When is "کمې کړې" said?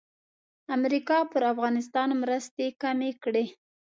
2.81-3.45